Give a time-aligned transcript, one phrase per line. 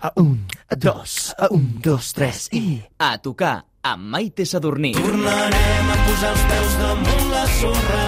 [0.00, 2.82] A un, a dos, a un, dos, tres i...
[2.98, 4.92] A tocar amb Maite Sadurní.
[4.96, 8.02] Tornarem a posar els peus damunt la sorra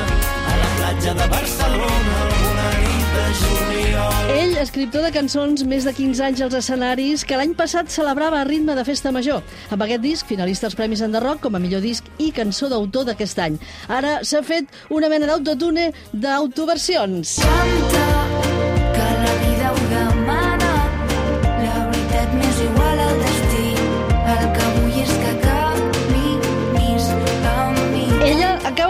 [0.50, 4.32] a la platja de Barcelona alguna nit de juliol.
[4.34, 8.46] Ell, escriptor de cançons més de 15 anys als escenaris, que l'any passat celebrava a
[8.48, 9.40] ritme de festa major.
[9.72, 13.40] Amb aquest disc, finalista als Premis Enderroc com a millor disc i cançó d'autor d'aquest
[13.46, 13.58] any.
[13.88, 17.38] Ara s'ha fet una mena d'autotune d'autoversions.
[17.46, 18.57] Canta,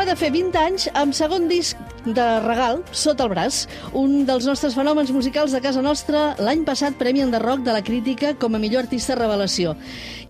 [0.08, 1.76] de fer 20 anys amb segon disc
[2.06, 3.58] de regal, sota el braç.
[3.98, 8.32] Un dels nostres fenòmens musicals de casa nostra, l'any passat Premi Enderroc de la crítica
[8.40, 9.74] com a millor artista revelació.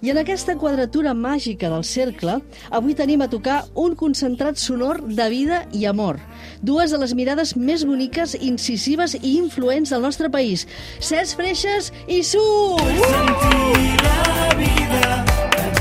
[0.03, 2.41] I en aquesta quadratura màgica del cercle,
[2.75, 6.19] avui tenim a tocar un concentrat sonor de vida i amor.
[6.59, 10.67] Dues de les mirades més boniques, incisives i influents del nostre país.
[10.99, 12.43] Cesc Freixes i Su!
[12.83, 15.21] Sentir la vida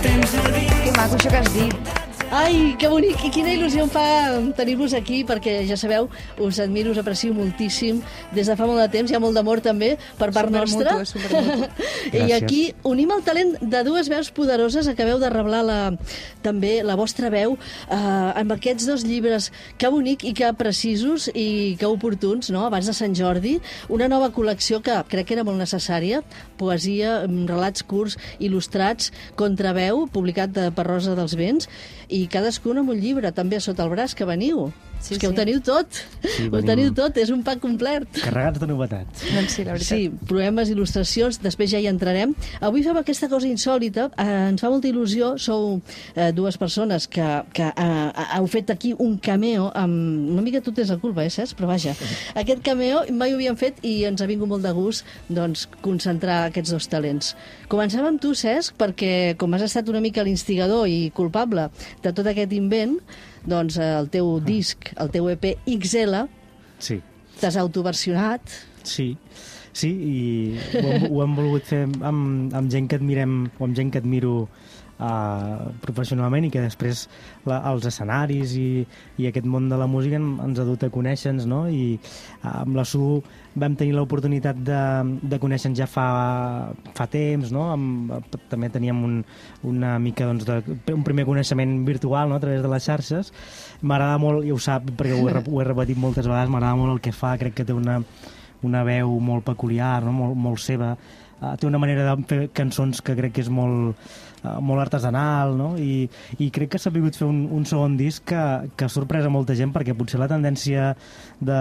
[0.03, 0.41] dins.
[0.83, 1.96] Que maco això que has dit.
[2.27, 4.03] Ai, que bonic i quina il·lusió em fa
[4.57, 6.09] tenir-vos aquí perquè ja sabeu,
[6.43, 8.01] us admiro, us aprecio moltíssim.
[8.35, 10.97] Des de fa molt de temps, hi ha molt d'amor també per part nostra.
[11.07, 12.17] Supermutu, supermutu.
[12.27, 15.77] I aquí unim el talent de dues veus poderoses, acabeu de revelar la,
[16.43, 19.47] també la vostra veu eh, amb aquests dos llibres.
[19.79, 22.65] Que bonic i que precisos i que oportuns, no?
[22.67, 23.55] abans de Sant Jordi,
[23.87, 26.19] una nova col·lecció que crec que era molt necessària,
[26.59, 31.71] poesia, mm, relats curts, il·lustrats, contraveu, publicat de, per Rosa dels Vents,
[32.07, 34.71] i cadascun amb un llibre, també sota el braç, que veniu.
[34.99, 35.29] Sí, és que sí.
[35.29, 35.99] ho teniu tot.
[36.23, 38.07] Sí, ho teniu tot, és un pack complet.
[38.17, 39.23] Carregats de novetats.
[39.29, 39.89] Doncs sí, la veritat.
[39.89, 42.33] Sí, poemes, il·lustracions, després ja hi entrarem.
[42.65, 45.79] Avui fem aquesta cosa insòlita, eh, ens fa molta il·lusió, sou
[46.15, 50.33] eh, dues persones que, que eh, heu fet aquí un cameo, amb...
[50.33, 51.57] una mica tu tens la culpa, eh, Cesc?
[51.59, 51.95] Però vaja,
[52.41, 56.47] aquest cameo mai ho havíem fet i ens ha vingut molt de gust doncs, concentrar
[56.47, 57.33] aquests dos talents.
[57.71, 61.69] Comencem amb tu, Cesc, perquè com has estat una mica l'instigador i culpable
[62.03, 62.97] de tot aquest invent,
[63.47, 66.25] doncs eh, el teu disc, el teu EP XL,
[66.77, 66.99] Sí,
[67.39, 68.41] t'has autoversionat,
[68.85, 69.15] sí.
[69.77, 73.77] Sí, i ho hem, ho hem volgut fer amb, amb gent que admirem, o amb
[73.77, 74.47] gent que admiro
[74.99, 77.05] uh, professionalment i que després
[77.47, 78.69] la, els escenaris i,
[79.17, 81.65] i aquest món de la música en, ens ha dut a conèixer-nos, no?
[81.69, 83.19] I uh, amb la Su
[83.57, 84.81] vam tenir l'oportunitat de,
[85.25, 86.07] de conèixer-nos ja fa,
[86.97, 87.67] fa temps, no?
[87.73, 88.13] Amb,
[88.51, 89.19] també teníem un,
[89.67, 92.37] una mica doncs, de, un primer coneixement virtual no?
[92.37, 93.33] a través de les xarxes.
[93.81, 96.97] M'agrada molt, i ho sap perquè ho he, ho he repetit moltes vegades, m'agrada molt
[96.97, 97.99] el que fa, crec que té una,
[98.67, 100.13] una veu molt peculiar, no?
[100.15, 100.95] molt, molt seva.
[101.37, 103.97] Uh, té una manera de fer cançons que crec que és molt,
[104.61, 105.71] molt artesanal, no?
[105.81, 106.07] I,
[106.39, 108.41] i crec que s'ha pogut fer un, un segon disc que,
[108.77, 110.91] que ha sorprès a molta gent perquè potser la tendència
[111.41, 111.57] de,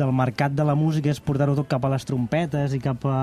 [0.00, 3.18] del mercat de la música és portar-ho tot cap a les trompetes i cap a,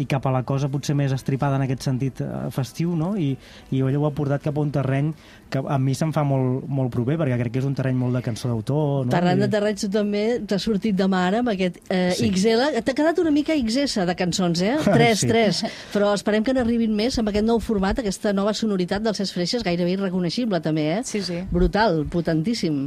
[0.00, 3.12] i cap a la cosa potser més estripada en aquest sentit uh, festiu, no?
[3.18, 3.34] I,
[3.70, 5.12] i ella ho ha portat cap a un terreny
[5.52, 8.16] que a mi se'm fa molt, molt proper perquè crec que és un terreny molt
[8.16, 9.12] de cançó d'autor, no?
[9.12, 12.30] Parlant de terrenys, tu també t'has sortit de mare amb aquest eh, Sí.
[12.32, 12.80] XL.
[12.86, 14.76] T'ha quedat una mica XS de cançons, eh?
[14.96, 15.28] Tres, Sí.
[15.28, 15.60] tres.
[15.92, 19.64] Però esperem que n'arribin més amb aquest nou format, aquesta nova sonoritat dels Cesc Freixes,
[19.64, 21.04] gairebé irreconeixible també, eh?
[21.08, 21.40] Sí, sí.
[21.50, 22.84] Brutal, potentíssim.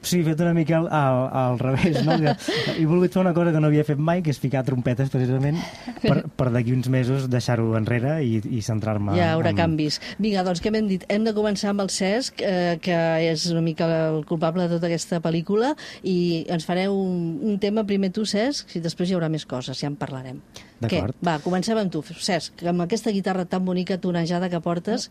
[0.00, 2.14] Sí, he fet una mica al, al, al revés, no?
[2.16, 2.32] Que
[2.80, 5.58] he volgut fer una cosa que no havia fet mai, que és ficar trompetes, precisament,
[6.00, 9.12] per, per d'aquí uns mesos deixar-ho enrere i, i centrar-me...
[9.18, 9.98] Ja haurà en- canvis.
[10.16, 11.04] Vinga, doncs què m'hem dit?
[11.12, 12.96] Hem de començar amb el Cesc, eh, que
[13.28, 17.84] és una mica el culpable de tota aquesta pel·lícula, i ens fareu un, un tema
[17.84, 20.40] primer tu, Cesc, i després hi haurà més coses, ja en parlarem.
[20.80, 21.16] D'acord.
[21.24, 25.10] Va, comencem amb tu, Cesc, amb aquesta guitarra tan bonica, tonejada que portes.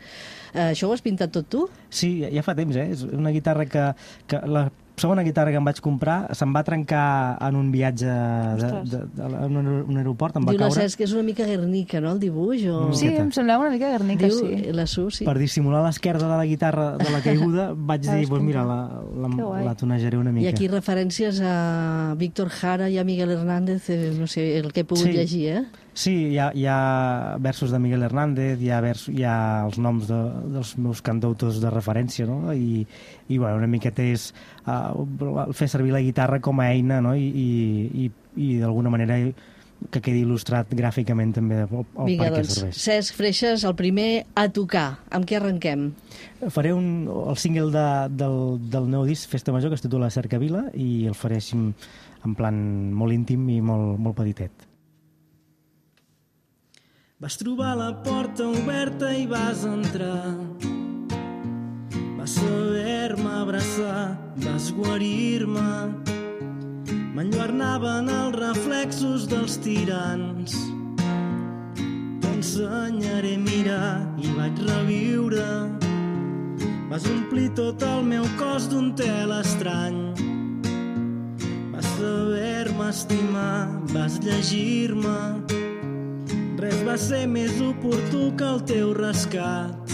[0.53, 1.65] Eh, això ho has pintat tot tu?
[1.93, 2.89] Sí, ja fa temps, eh?
[2.95, 3.89] És una guitarra que...
[4.29, 8.69] que la segona guitarra que em vaig comprar se'm va trencar en un viatge de,
[8.91, 10.81] de, de, en un, aeroport, em va Diu caure...
[10.83, 12.65] Cesc que és una mica Guernica, no, el dibuix?
[12.67, 12.87] O...
[12.89, 12.93] Mm.
[12.93, 13.23] Sí, miqueta.
[13.23, 14.71] em semblava una mica Guernica, Diu sí.
[14.75, 15.25] la Su, sí.
[15.25, 18.79] Per dissimular l'esquerda de la guitarra de la caiguda vaig dir, pues mira, la,
[19.15, 20.49] la, la tonejaré una I mica.
[20.55, 24.85] aquí referències a Víctor Jara i a Miguel Hernández, eh, no sé, el que he
[24.85, 25.13] pogut Sí.
[25.13, 25.63] llegir, eh?
[25.99, 29.35] Sí, hi ha, hi ha versos de Miguel Hernández, hi ha, vers, hi ha
[29.65, 30.19] els noms de,
[30.53, 32.53] dels meus cantautors de referència, no?
[32.55, 32.85] I,
[33.27, 34.29] i bueno, una miqueta és
[34.63, 37.11] uh, fer servir la guitarra com a eina, no?
[37.19, 38.11] I, i, i,
[38.45, 39.17] i d'alguna manera
[39.91, 42.79] que quedi il·lustrat gràficament també el, el Vinga, per què doncs, serveix.
[42.85, 44.07] Cesc Freixes, el primer
[44.39, 44.87] a tocar.
[45.11, 45.89] Amb què arrenquem?
[46.47, 47.85] Faré un, el single de,
[48.23, 48.39] del,
[48.71, 52.63] del nou disc Festa Major, que es titula Cercavila, i el faré així en plan
[52.95, 54.68] molt íntim i molt, molt petitet.
[57.19, 60.37] Vas trobar la porta oberta i vas entrar.
[62.15, 65.73] Vas saber-me abraçar, vas guarir-me.
[67.17, 70.55] M'enlluernaven els reflexos dels tirants.
[72.23, 75.51] T'ensenyaré a mirar i vaig reviure.
[76.87, 80.05] Vas omplir tot el meu cos d'un tel estrany.
[81.75, 85.19] Vas saber-me estimar, vas llegir-me.
[86.59, 89.93] Res va ser més oportú que el teu rescat.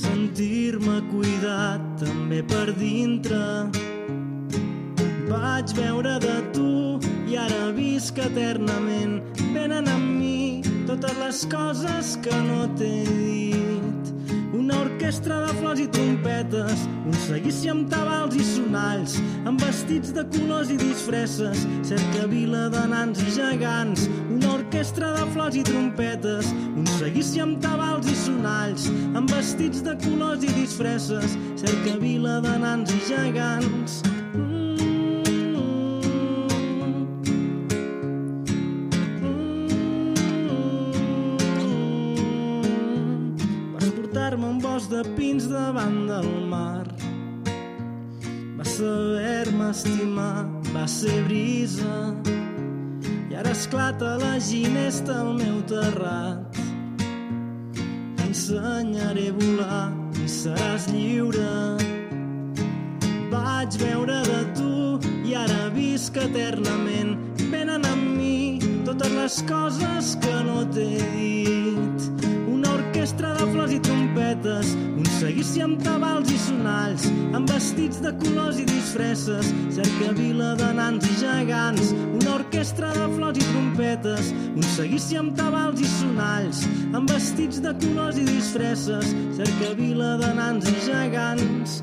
[0.00, 3.40] Sentir-me cuidat també per dintre.
[5.28, 6.72] Vaig veure de tu
[7.28, 9.20] i ara visc eternament.
[9.52, 14.12] Venen amb mi totes les coses que no t'he dit.
[14.56, 20.24] Una orquestra de flors i trompetes, un seguici amb tabals i sonalls, amb vestits de
[20.32, 24.08] colors i disfresses, cercavila de nans i gegants.
[24.74, 30.42] Orquestra de flors i trompetes, un seguici amb tabals i sonalls, amb vestits de colors
[30.42, 34.00] i disfresses, cercavila de nans i gegants.
[43.94, 46.82] Portar-me un bosc de pins davant del mar.
[48.58, 51.94] Vas saber-me estimar, va ser brisa.
[53.44, 56.56] Ara esclata la ginesta al meu terrat.
[58.16, 61.76] T'ensenyaré a volar i seràs lliure.
[63.28, 64.72] Vaig veure de tu
[65.28, 67.18] i ara visc eternament.
[67.52, 72.33] Venen amb mi totes les coses que no t'he dit.
[72.94, 78.60] Orquestra de flors i trompetes, un seguici amb tabals i sonalls, amb vestits de colors
[78.62, 81.90] i disfresses, cercavila de nans i gegants.
[81.90, 86.62] Una orquestra de flors i trompetes, un seguici amb tabals i sonalls,
[86.94, 89.10] amb vestits de colors i disfresses,
[89.40, 91.80] cercavila de nans i gegants.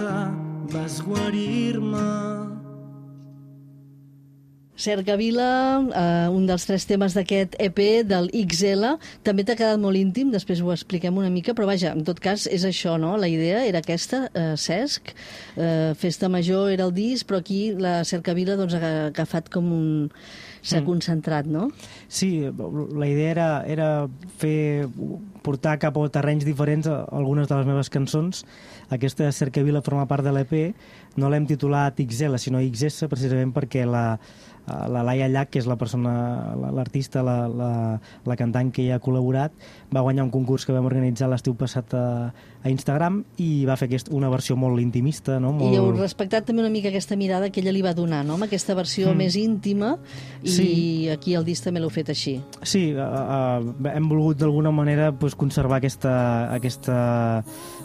[0.00, 0.34] Abraçar,
[0.70, 2.30] vas guarir-me.
[4.80, 10.30] Cercavila, eh, un dels tres temes d'aquest EP del XL, també t'ha quedat molt íntim,
[10.32, 13.18] després ho expliquem una mica, però vaja, en tot cas és això, no?
[13.20, 15.12] La idea era aquesta, eh, Cesc,
[15.56, 19.90] eh, Festa Major era el disc, però aquí la Cercavila doncs, ha agafat com un...
[20.62, 21.68] s'ha concentrat, no?
[22.08, 22.42] Sí,
[22.96, 23.88] la idea era, era
[24.38, 24.86] fer,
[25.42, 28.44] portar cap a terrenys diferents a- algunes de les meves cançons.
[28.90, 30.74] Aquesta Cercavila forma part de l'EP.
[31.16, 34.18] No l'hem titulat XL, sinó XS, precisament perquè la,
[34.90, 36.12] la Laia Llach, que és la persona,
[36.60, 37.70] la- l'artista, la, la,
[38.26, 39.52] la cantant que hi ha col·laborat,
[39.94, 42.04] va guanyar un concurs que vam organitzar l'estiu passat a,
[42.62, 45.52] a Instagram i va fer aquest, una versió molt intimista, no?
[45.56, 45.72] Molt...
[45.74, 48.34] I heu respectat també una mica aquesta mirada que ella li va donar, no?
[48.38, 49.96] Amb aquesta versió més íntima,
[50.42, 50.68] i Sí.
[51.12, 52.38] aquí el disc també l'heu fet així.
[52.62, 56.98] Sí, uh, uh, hem volgut d'alguna manera pues, conservar aquesta, aquesta,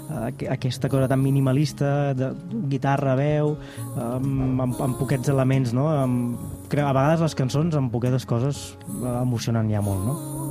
[0.10, 2.32] uh, aquesta cosa tan minimalista, de
[2.72, 3.56] guitarra, veu,
[3.96, 5.90] um, amb, amb poquets elements, no?
[5.92, 6.40] Amb,
[6.76, 8.66] a vegades les cançons amb poquetes coses
[9.02, 10.45] uh, emocionen ja molt, no?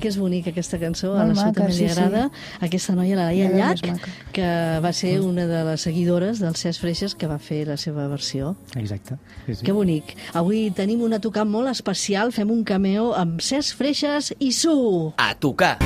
[0.00, 1.88] Que és bonica aquesta cançó, a la li sí, sí.
[1.92, 2.28] agrada.
[2.60, 3.84] Aquesta noia, la Laia Llach,
[4.34, 4.48] que
[4.82, 8.54] va ser una de les seguidores del Cesc Freixes que va fer la seva versió.
[8.76, 9.20] Exacte.
[9.46, 9.64] Sí, sí.
[9.66, 10.16] Que bonic.
[10.34, 15.12] Avui tenim una tocant molt especial, fem un cameo amb Cesc Freixes i Su.
[15.16, 15.76] A tocar.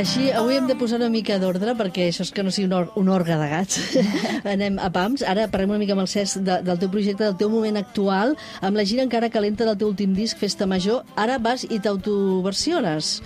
[0.00, 2.72] Així, avui hem de posar una mica d'ordre perquè això és que no sigui un,
[2.78, 3.76] or un orgue de gats.
[4.54, 5.20] Anem a pams.
[5.28, 8.32] Ara parlem una mica amb el Cesc de, del teu projecte, del teu moment actual,
[8.64, 11.02] amb la gira encara calenta del teu últim disc, Festa Major.
[11.20, 13.18] Ara vas i t'autoversiones.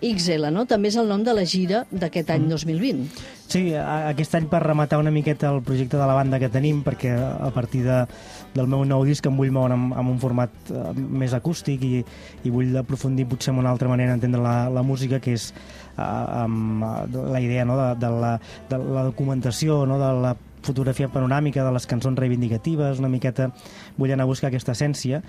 [0.00, 0.62] XL, no?
[0.64, 3.02] També és el nom de la gira d'aquest any 2020.
[3.52, 6.78] Sí, a- aquest any per rematar una miqueta el projecte de la banda que tenim,
[6.86, 7.98] perquè a partir de,
[8.54, 12.02] del meu nou disc em vull moure amb, amb un format eh, més acústic i,
[12.44, 16.02] i vull aprofundir potser en una altra manera d'entendre la, la música, que és eh,
[16.02, 18.36] amb eh, la idea no, de, de, la,
[18.70, 20.34] de la documentació, no, de la
[20.70, 23.50] fotografia panoràmica de les cançons reivindicatives, una miqueta
[23.98, 25.22] vull anar a buscar aquesta essència,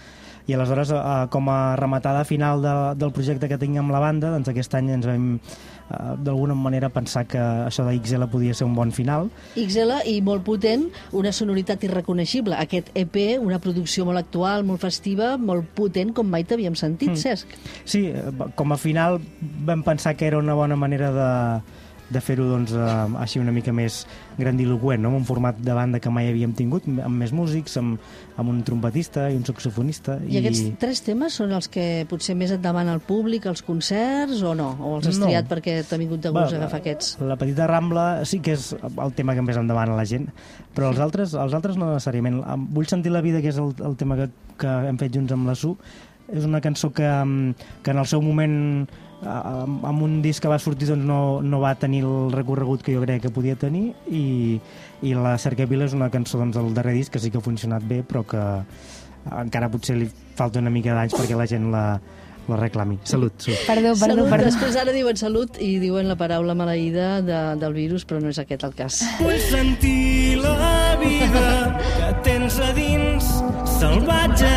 [0.47, 4.31] i aleshores, eh, com a rematada final de, del projecte que tinc amb la banda,
[4.33, 8.67] doncs aquest any ens vam eh, d'alguna manera pensar que això de XL podia ser
[8.67, 12.57] un bon final, XL i molt potent, una sonoritat irreconeixible.
[12.57, 17.21] Aquest EP, una producció molt actual, molt festiva, molt potent, com mai t'havíem sentit, mm.
[17.21, 17.55] Cesc.
[17.85, 19.21] Sí, eh, com a final
[19.65, 21.31] vam pensar que era una bona manera de,
[22.11, 22.87] de fer-ho doncs, eh,
[23.23, 24.01] així una mica més
[24.37, 25.09] grandiloquent, no?
[25.11, 27.99] amb un format de banda que mai havíem tingut, amb més músics, amb,
[28.39, 30.17] amb un trompetista i un saxofonista.
[30.27, 30.35] I...
[30.35, 34.41] I aquests tres temes són els que potser més et demana el públic, els concerts,
[34.43, 34.71] o no?
[34.81, 35.27] O els has No.
[35.29, 37.15] triat perquè t'ha vingut de gust Va, agafar aquests?
[37.21, 40.29] La petita Rambla sí que és el tema que més em demana la gent,
[40.75, 42.41] però els altres, els altres no necessàriament.
[42.73, 45.47] Vull sentir la vida, que és el, el tema que, que hem fet junts amb
[45.51, 45.75] la Su,
[46.31, 47.53] és una cançó que, em,
[47.83, 48.87] que en el seu moment
[49.27, 52.95] amb amb un disc que va sortir doncs no, no va tenir el recorregut que
[52.95, 54.59] jo crec que podia tenir i,
[55.05, 57.85] i la Cercavila és una cançó doncs, del darrer disc que sí que ha funcionat
[57.85, 58.41] bé però que
[59.29, 61.85] encara potser li falta una mica d'anys perquè la gent la,
[62.47, 62.97] la reclami.
[63.03, 63.51] Salut, Su.
[63.67, 64.49] Perdó, perdó, salut, perdó.
[64.49, 68.41] després ara diuen salut i diuen la paraula maleïda de, del virus, però no és
[68.41, 69.01] aquest el cas.
[69.21, 71.47] Vull sentir la vida
[72.01, 73.33] que tens a dins,
[73.77, 74.53] salvatge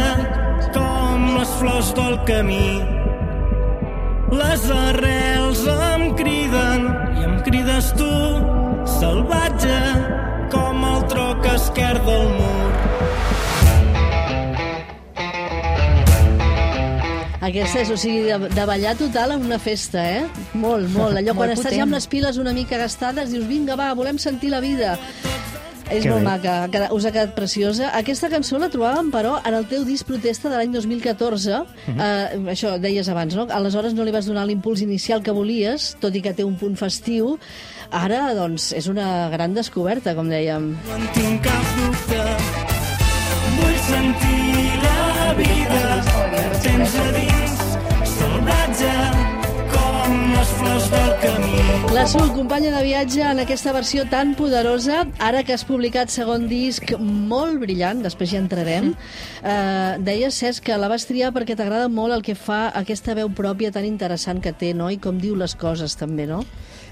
[0.75, 3.03] com les flors del camí.
[4.32, 6.86] Les arrels em criden
[7.18, 8.08] i em crides tu,
[8.98, 9.76] salvatge
[10.52, 12.72] com el tro que esquerda el mur.
[17.44, 20.22] Aquesta és, o sigui, de, de ballar total en una festa, eh?
[20.56, 21.18] Molt, molt.
[21.20, 21.78] Allò quan Molt estàs potent.
[21.82, 24.96] ja amb les piles una mica gastades, dius, vinga, va, volem sentir la vida.
[25.90, 26.28] És Que molt bé.
[26.30, 27.90] maca, quedat- us ha quedat preciosa.
[27.96, 31.62] Aquesta cançó la trobàvem, però, en el teu disc Protesta de l'any 2014.
[31.86, 32.00] Mhm.
[32.00, 33.46] eh, això deies abans, no?
[33.50, 36.76] Aleshores no li vas donar l'impuls inicial que volies, tot i que té un punt
[36.76, 37.38] festiu.
[37.90, 40.74] Ara, doncs, és una gran descoberta, com dèiem.
[40.88, 42.22] No en tinc cap dubte.
[43.60, 47.43] Vull sentir la vida que tens
[51.94, 56.48] La Sul, companya de viatge en aquesta versió tan poderosa, ara que has publicat segon
[56.50, 58.88] disc molt brillant, després hi entrarem,
[59.46, 63.30] eh, deies, Cesc, que la vas triar perquè t'agrada molt el que fa aquesta veu
[63.30, 64.90] pròpia tan interessant que té, no?
[64.90, 66.42] I com diu les coses, també, no?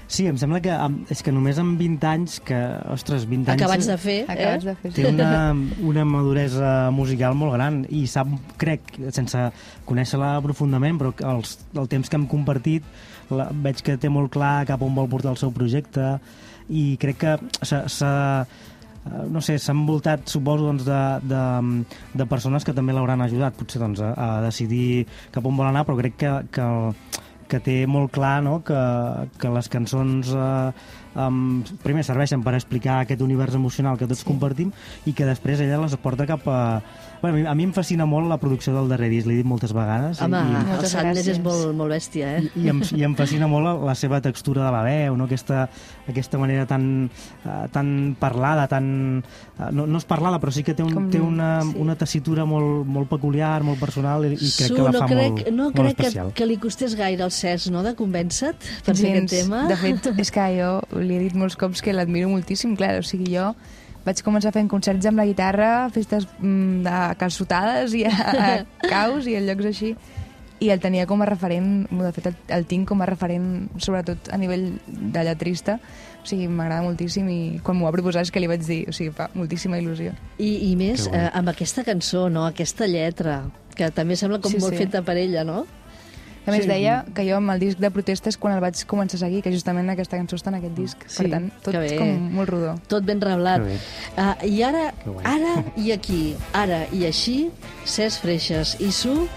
[0.07, 2.63] Sí, em sembla que amb, és que només amb 20 anys, que,
[2.95, 3.59] ostres, 20 anys...
[3.59, 4.57] Acabats de fer, eh?
[4.63, 4.91] de fer...
[4.95, 5.51] té una,
[5.83, 8.31] una maduresa musical molt gran i sap,
[8.61, 9.49] crec, sense
[9.83, 12.87] conèixer-la profundament, però els, el temps que hem compartit
[13.31, 16.17] la, veig que té molt clar cap on vol portar el seu projecte
[16.69, 18.13] i crec que s'ha
[18.43, 21.43] eh, no sé, s'ha envoltat, suposo, doncs, de, de,
[22.19, 25.85] de persones que també l'hauran ajudat, potser, doncs, a, a decidir cap on vol anar,
[25.87, 26.67] però crec que, que,
[27.51, 28.59] que té molt clar no?
[28.65, 28.81] que,
[29.39, 30.71] que les cançons eh,
[31.19, 34.29] um, primer serveixen per explicar aquest univers emocional que tots sí.
[34.29, 34.71] compartim
[35.05, 36.61] i que després ella les porta cap a...
[37.23, 40.19] Bueno, a mi- em fascina molt la producció del darrer disc, l'he dit moltes vegades.
[40.21, 42.49] Home, i, el Moltes Sanders és molt, molt bèstia, eh?
[42.59, 45.23] i, em, i em fascina molt la, la seva textura de la veu, no?
[45.29, 45.69] aquesta,
[46.11, 47.09] aquesta manera tan,
[47.45, 49.23] uh, tan parlada, tan...
[49.55, 51.77] Uh, no, no és parlada, però sí que té, un, Com- té una, sí.
[51.79, 55.07] una tessitura molt, molt peculiar, molt personal, i, i crec Su, que la no fa
[55.07, 56.33] crec, molt, no molt crec que, especial.
[56.35, 59.37] que li costés gaire al Cesc, no?, de convèncer-te per fer aquest Gens.
[59.47, 59.63] tema.
[59.71, 63.07] De fet, és que jo li he dit molts cops que l'admiro moltíssim, clar, o
[63.07, 63.53] sigui, jo
[64.05, 68.51] vaig començar fent concerts amb la guitarra, festes mm, de calçotades i a, a
[68.93, 69.93] caus i a llocs així,
[70.63, 73.47] i el tenia com a referent, de fet el, el tinc com a referent
[73.83, 75.77] sobretot a nivell de lletrista,
[76.23, 78.95] o sigui, m'agrada moltíssim i quan m'ho va proposar és que li vaig dir, o
[78.95, 80.13] sigui, fa moltíssima il·lusió.
[80.37, 83.41] I, i més, eh, amb aquesta cançó, no?, aquesta lletra,
[83.75, 84.85] que també sembla com Sí, molt sí.
[84.85, 85.65] feta per ella, no?
[86.45, 86.67] A més, Sí.
[86.67, 89.51] deia que jo amb el disc de protestes quan el vaig començar a seguir, que
[89.51, 90.97] justament aquesta cançó està en aquest disc.
[91.07, 92.73] Sí, per tant, tot com molt rodó.
[92.87, 93.61] Tot ben reblat.
[93.61, 97.49] Uh, I ara, ara i aquí, ara i així,
[97.85, 99.27] Cesc Freixes i Su,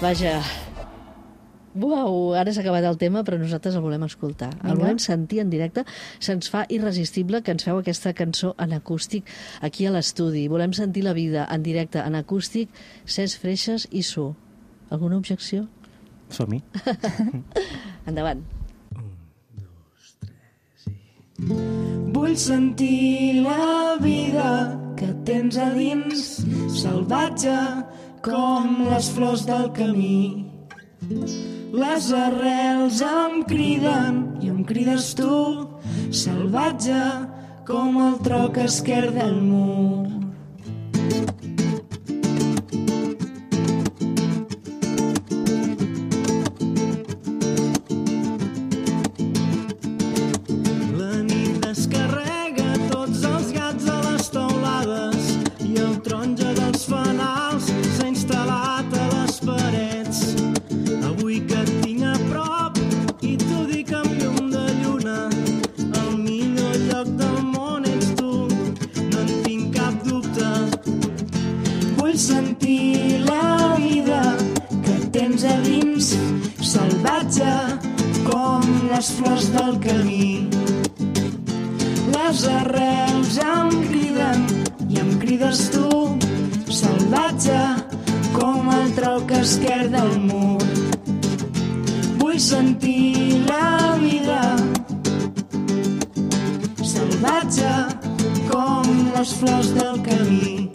[0.00, 0.42] vaja,
[1.72, 4.48] Uau, ara s'ha acabat el tema, però nosaltres el volem escoltar.
[4.56, 4.80] El Vinga.
[4.80, 5.84] volem sentir en directe.
[6.18, 9.24] Se'ns fa irresistible que ens feu aquesta cançó en acústic
[9.62, 10.48] aquí a l'estudi.
[10.48, 12.68] Volem sentir la vida en directe, en acústic,
[13.06, 14.34] Cesc Freixes i Su.
[14.90, 15.68] Alguna objecció?
[16.30, 16.62] Som-hi.
[18.08, 18.42] Endavant.
[21.40, 24.50] Vull sentir la vida
[24.98, 26.26] que tens a dins,
[26.76, 27.56] salvatge
[28.24, 30.46] com les flors del camí.
[31.72, 35.32] Les arrels em criden i em crides tu,
[36.12, 37.00] salvatge
[37.66, 40.19] com el tro que esquerda el mur.
[78.90, 80.48] Les flors del camí.
[82.14, 84.46] Les arrels em criden
[84.88, 85.90] i em crides tu,
[86.80, 87.60] salvatge
[88.34, 90.62] com el trau que esquerda el mur.
[92.20, 94.42] Vull sentir la vida
[96.94, 97.74] salvatge
[98.50, 100.69] com les flors del camí.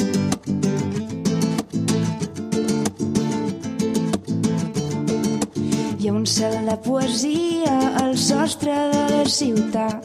[6.36, 10.04] Cel de poesia al sostre de la ciutat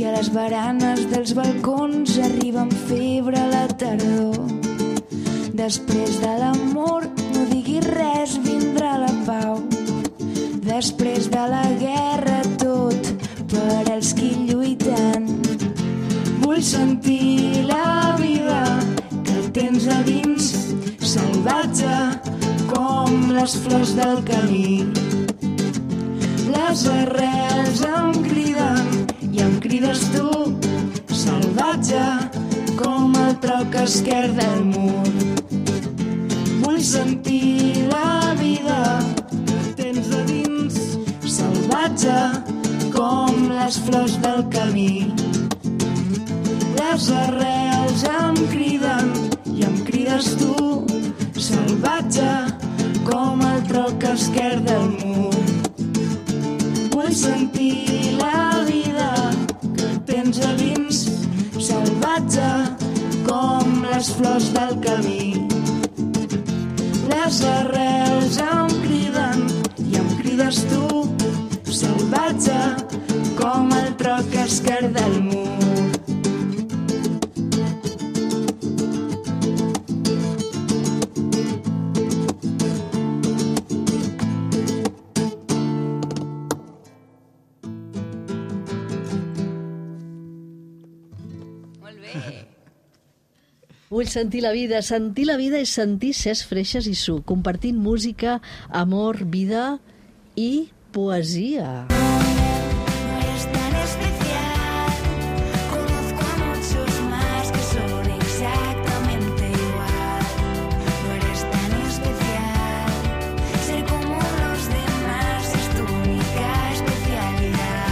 [0.00, 4.38] i a les baranes dels balcons arriba amb febre la tardor.
[5.58, 9.58] Després de l'amor, no diguis res, vindrà la pau.
[10.64, 13.12] Després de la guerra, tot
[13.52, 15.28] per als qui lluiten.
[16.46, 18.62] Vull sentir la vida
[19.20, 20.48] que tens a dins,
[21.12, 22.00] salvatge
[22.72, 25.07] com les flors del camí.
[26.58, 28.88] Les arrels em criden
[29.30, 30.30] i em crides tu,
[31.14, 32.02] salvatge
[32.80, 35.04] com el troc esquerda del mur.
[36.64, 38.80] Vull sentir la vida
[39.78, 40.80] tens a dins,
[41.36, 42.18] salvatge
[42.96, 45.12] com les flors del camí.
[46.80, 49.14] Les arrels em criden
[49.54, 50.82] i em crides tu,
[51.48, 52.34] salvatge
[53.06, 55.57] com el troc esquerda del mur.
[57.08, 59.12] Vull sentir la vida
[59.78, 60.98] que tens a dins,
[61.56, 62.48] salvatge
[63.24, 65.46] com les flors del camí.
[67.08, 69.48] Les arrels em criden
[69.86, 71.08] i em crides tu,
[71.80, 72.60] salvatge
[73.40, 75.27] com el troc esquerda del mur.
[93.98, 94.78] Vull sentir la vida.
[94.86, 98.38] Sentir la vida és sentir Cesc Freixes i Su, compartint música,
[98.70, 99.72] amor, vida
[100.38, 101.88] i poesia.
[101.90, 102.07] No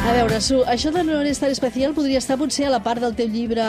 [0.06, 3.02] A veure, Su, això de no eres tan especial podria estar potser a la part
[3.02, 3.64] del teu llibre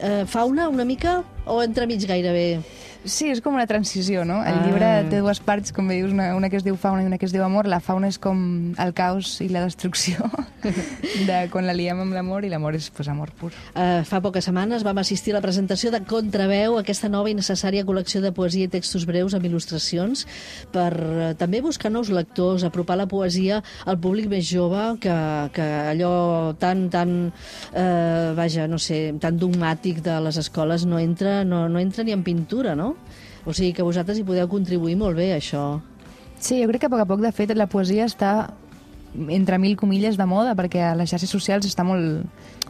[0.00, 2.62] eh, Fauna, una mica, o entremig gairebé?
[3.04, 4.38] Sí, és com una transició, no?
[4.42, 4.62] El Ah.
[4.64, 7.18] llibre té dues parts, com bé dius, una, una que es diu fauna i una
[7.18, 7.66] que es diu amor.
[7.68, 10.24] La fauna és com el caos i la destrucció
[11.28, 13.50] de quan la liem amb l'amor i l'amor és pues, amor pur.
[13.74, 17.84] Uh, fa poques setmanes vam assistir a la presentació de Contraveu, aquesta nova i necessària
[17.84, 20.24] col·lecció de poesia i textos breus amb il·lustracions
[20.72, 25.18] per uh, també buscar nous lectors, apropar la poesia al públic més jove que,
[25.52, 31.42] que allò tan, tan uh, vaja, no sé, tan dogmàtic de les escoles no entra,
[31.44, 32.93] no, no entra ni en pintura, no?
[33.44, 35.80] O sigui que vosaltres hi podeu contribuir molt bé això.
[36.38, 38.34] Sí, jo crec que a poc a poc, de fet, la poesia està
[39.30, 42.24] entre mil comilles de moda, perquè a les xarxes socials està molt,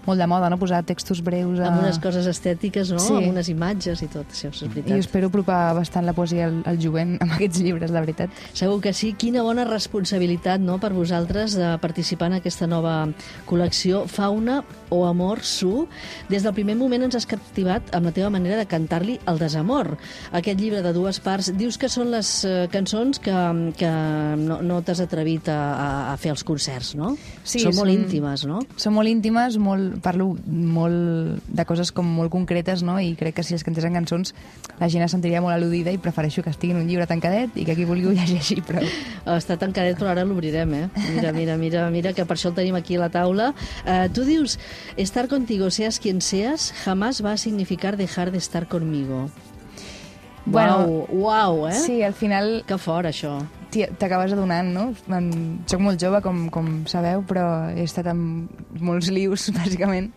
[0.07, 1.59] molt de moda, no?, posar textos breus...
[1.61, 1.69] A...
[1.71, 2.99] Amb unes coses estètiques, no?
[3.03, 3.14] Sí.
[3.17, 4.99] Amb unes imatges i tot, això és I veritat.
[4.99, 8.31] espero apropar bastant la poesia al, al jovent amb aquests llibres, la veritat.
[8.53, 9.12] Segur que sí.
[9.19, 12.97] Quina bona responsabilitat no, per vosaltres de participar en aquesta nova
[13.49, 14.62] col·lecció Fauna
[14.95, 15.87] o Amor Su.
[16.29, 19.95] Des del primer moment ens has captivat amb la teva manera de cantar-li el desamor.
[20.33, 23.35] Aquest llibre de dues parts, dius que són les eh, cançons que,
[23.79, 23.90] que
[24.40, 27.14] no, no t'has atrevit a, a, a fer als concerts, no?
[27.43, 28.61] Sí, són molt són- íntimes, no?
[28.81, 32.97] Són molt íntimes, molt, parlo molt de coses com molt concretes, no?
[33.01, 34.35] I crec que si les cantés en cançons
[34.81, 37.67] la gent es sentiria molt al·ludida i prefereixo que estigui en un llibre tancadet i
[37.69, 38.83] que qui vulgui ho llegeixi, però...
[39.37, 40.85] Està tancadet, però ara l'obrirem, eh?
[41.15, 43.53] Mira, mira, mira, mira, que per això el tenim aquí a la taula.
[43.85, 44.59] Uh, tu dius,
[44.97, 49.29] estar contigo, seas quien seas, jamás va a significar dejar de estar conmigo.
[50.47, 51.73] Bueno, uau, uau, eh?
[51.73, 53.39] Sí, al final Que fort, això.
[53.99, 54.85] T'acabes adonant, no?
[55.11, 55.31] En,
[55.67, 58.49] soc molt jove, com, com sabeu, però he estat amb
[58.81, 60.13] molts lius, bàsicament,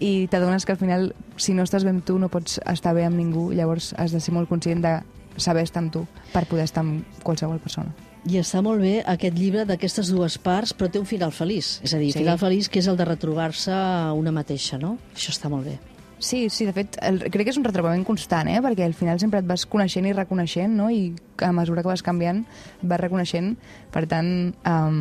[0.00, 3.04] i t'adones que al final, si no estàs bé amb tu, no pots estar bé
[3.06, 4.96] amb ningú, llavors has de ser molt conscient de
[5.36, 7.92] saber estar amb tu per poder estar amb qualsevol persona.
[8.24, 11.80] I està molt bé aquest llibre d'aquestes dues parts, però té un final feliç.
[11.84, 12.20] És a dir, Sí.
[12.22, 13.74] final feliç que és el de retrobar-se
[14.16, 14.96] una mateixa, no?
[15.14, 15.78] Això està molt bé.
[16.18, 18.60] Sí, sí, de fet, el, crec que és un retrobament constant, eh?
[18.62, 20.86] perquè al final sempre et vas coneixent i reconeixent, no?
[20.88, 23.56] i a mesura que vas canviant et vas reconeixent.
[23.92, 24.28] Per tant,
[24.64, 24.98] um,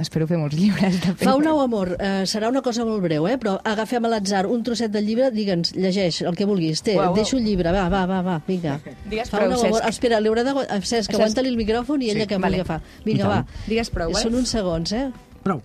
[0.00, 0.96] espero fer molts llibres.
[1.04, 1.22] De fet.
[1.28, 3.36] Fauna o amor, eh, serà una cosa molt breu, eh?
[3.38, 6.82] però agafem a l'atzar un trosset del llibre, digue'ns, llegeix el que vulguis.
[6.82, 7.18] Té, Uau, et uau.
[7.20, 8.80] deixo el llibre, va, va, va, va vinga.
[9.04, 9.78] Digues Fauna prou, o amor.
[9.82, 9.88] Cesc.
[9.94, 10.56] Espera, li haurà de...
[10.80, 11.14] Cesc, Cesc.
[11.14, 12.56] aguanta-li el micròfon i ella Sí, que vale.
[12.56, 13.04] vulgui agafar.
[13.04, 13.40] Vinga, va.
[13.68, 14.24] Digues prou, eh?
[14.24, 15.06] Són uns segons, eh?
[15.44, 15.60] Prou.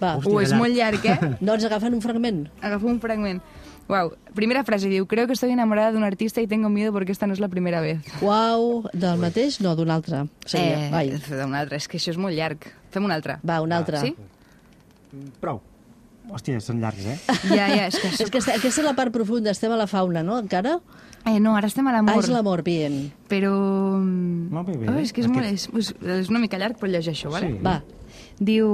[0.00, 0.16] Va.
[0.18, 0.60] Hòstia, Uh, és llarg.
[0.60, 1.30] molt llarg, eh?
[1.50, 2.42] Doncs agafen un fragment.
[2.62, 3.40] Agafo un fragment.
[3.88, 4.14] Wow.
[4.34, 7.26] Primera frase diu, creo que estoy enamorada de un artista y tengo miedo porque esta
[7.26, 8.00] no es la primera vez.
[8.20, 9.60] Uau, del mateix?
[9.60, 10.24] No, d'un altre.
[10.44, 10.90] Seria.
[10.90, 11.12] Vai.
[11.44, 12.66] un altre, és que això és molt llarg.
[12.90, 13.38] Fem un altre.
[13.46, 14.00] Va, un altre.
[14.02, 14.14] Sí?
[15.40, 15.60] Prou.
[16.26, 17.18] Hòstia, són llargs, eh?
[17.54, 18.08] Ja, ja, és que...
[18.26, 20.80] És que aquesta és la part profunda, estem a la fauna, no, encara?
[21.26, 22.18] Eh, no, ara estem a Ah, l'amor.
[22.24, 23.12] és l'amor, bien.
[23.30, 23.52] Però...
[24.02, 24.88] No, bé, bé.
[24.90, 25.94] Oh, és que és, Aquest- molt, és, és,
[26.26, 27.52] és una mica llarg, però llegeixo, vale?
[27.54, 27.62] Sí.
[27.62, 27.76] Va,
[28.42, 28.66] Diu...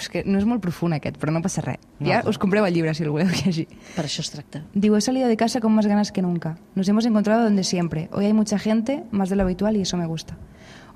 [0.00, 1.80] És que no és molt profund aquest, però no passa res.
[1.98, 2.08] No.
[2.10, 3.68] Ja us compreu el llibre si el voleu llegir.
[3.96, 4.64] per això es tracta.
[4.74, 6.58] Digo, he salido de casa con más ganas que nunca.
[6.74, 8.08] Nos hemos encontrado donde siempre.
[8.12, 10.36] Hoy hay mucha gente, más de lo habitual, y eso me gusta.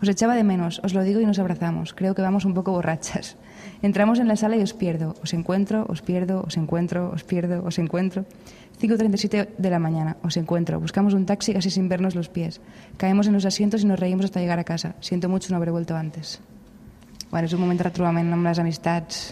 [0.02, 1.92] Os echaba de menos, os lo digo y nos abrazamos.
[1.92, 3.36] Creo que vamos un poco borrachas.
[3.82, 5.14] Entramos en la sala y os pierdo.
[5.22, 8.24] Os encuentro, os pierdo, os encuentro, os pierdo, os encuentro.
[8.80, 10.80] 5.37 de la mañana, os encuentro.
[10.80, 12.62] Buscamos un taxi casi sin vernos los pies.
[12.96, 14.94] Caemos en los asientos y nos reímos hasta llegar a casa.
[15.00, 16.40] Siento mucho no haber vuelto antes.
[17.30, 19.30] Bueno, és un moment de retrobament amb les amistats,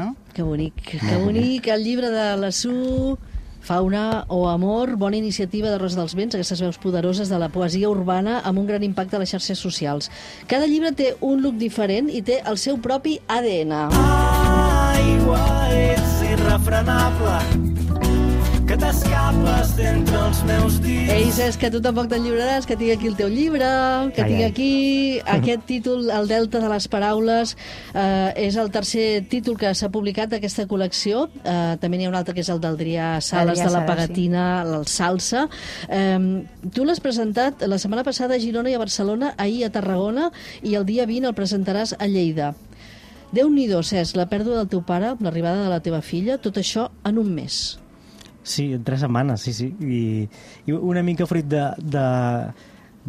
[0.00, 0.14] no?
[0.32, 1.68] Que bonic, que bonic.
[1.68, 3.18] El llibre de la Su,
[3.64, 7.88] Fauna o Amor, bona iniciativa de Rosa dels Vents, aquestes veus poderoses de la poesia
[7.88, 10.10] urbana amb un gran impacte a les xarxes socials.
[10.48, 13.72] Cada llibre té un look diferent i té el seu propi ADN.
[13.92, 17.38] Aigua, ets irrefrenable,
[18.74, 21.10] que t'escapes d'entre els meus dits.
[21.12, 23.68] Ei, Cesc, que tu tampoc te'n lliuraràs, que tinc aquí el teu llibre,
[24.16, 24.46] que Ai, tinc ai.
[24.48, 24.70] aquí
[25.30, 27.52] aquest títol, El Delta de les Paraules,
[27.94, 31.28] eh, és el tercer títol que s'ha publicat d'aquesta col·lecció.
[31.44, 34.64] Eh, també n'hi ha un altre que és el d'Adrià Sales, Adrià de la Pagatina,
[34.64, 35.46] el Salsa.
[35.88, 36.42] Eh,
[36.74, 40.32] tu l'has presentat la setmana passada a Girona i a Barcelona, ahir a Tarragona,
[40.64, 42.56] i el dia 20 el presentaràs a Lleida.
[43.30, 47.22] Déu-n'hi-do, Cesc, la pèrdua del teu pare, l'arribada de la teva filla, tot això en
[47.22, 47.83] un mes.
[48.44, 49.70] Sí, en tres setmanes, sí, sí.
[49.80, 50.28] I,
[50.68, 52.04] i una mica fruit de, de,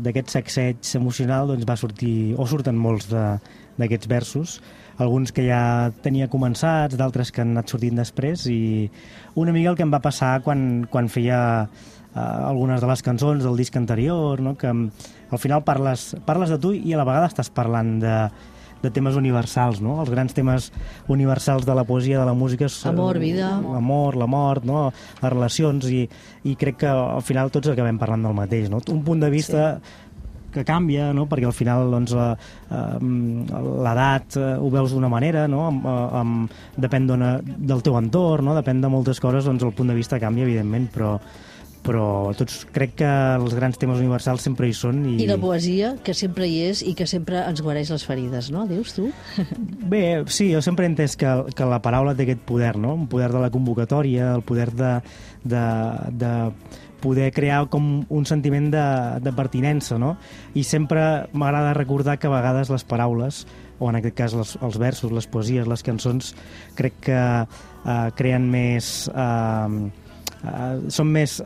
[0.08, 4.56] d'aquest sacseig emocional doncs va sortir, o surten molts d'aquests versos,
[4.96, 8.88] alguns que ja tenia començats, d'altres que han anat sortint després, i
[9.36, 13.44] una mica el que em va passar quan, quan feia eh, algunes de les cançons
[13.44, 14.56] del disc anterior, no?
[14.56, 18.18] que al final parles, parles de tu i a la vegada estàs parlant de,
[18.84, 20.00] de temes universals, no?
[20.04, 20.72] Els grans temes
[21.10, 22.66] universals de la poesia, de la música...
[22.70, 23.54] és, eh, Amor, vida.
[23.62, 24.92] L'amor, la mort, no?
[25.22, 26.04] les relacions, i,
[26.44, 28.82] i crec que al final tots acabem parlant del mateix, no?
[28.94, 29.94] Un punt de vista sí.
[30.54, 31.26] que canvia, no?
[31.32, 32.36] perquè al final doncs, la-
[32.70, 33.00] eh,
[33.88, 35.66] l'edat eh, ho veus d'una manera, no?
[35.72, 38.56] Amb, eh, amb, depèn del teu entorn, no?
[38.58, 41.16] depèn de moltes coses, doncs el punt de vista canvia, evidentment, però,
[41.86, 45.04] però tots crec que els grans temes universals sempre hi són.
[45.06, 48.50] I, I la poesia, que sempre hi és i que sempre ens guareix les ferides,
[48.54, 48.66] no?
[48.70, 49.12] Dius tu?
[49.94, 52.96] Bé, sí, jo sempre he entès que, que la paraula té aquest poder, no?
[52.98, 54.96] Un poder de la convocatòria, el poder de,
[55.46, 55.66] de,
[56.24, 56.34] de
[57.06, 58.88] poder crear com un sentiment de,
[59.22, 60.16] de pertinença, no?
[60.58, 63.44] I sempre m'agrada recordar que a vegades les paraules,
[63.78, 66.34] o en aquest cas les, els versos, les poesies, les cançons,
[66.80, 69.06] crec que eh, creen més...
[69.14, 70.02] Eh,
[70.46, 71.42] eh, són més...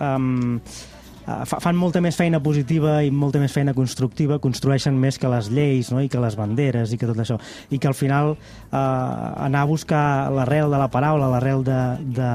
[1.29, 5.51] Fa- fan molta més feina positiva i molta més feina constructiva, construeixen més que les
[5.53, 5.99] lleis no?
[6.01, 7.37] i que les banderes i que tot això.
[7.69, 11.77] I que al final eh, anar a buscar l'arrel de la paraula, l'arrel de,
[12.17, 12.31] de,